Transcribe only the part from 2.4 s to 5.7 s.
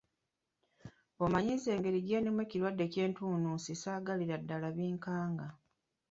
ekirwadde ky’entunnunsi saagalira ddala binkanga.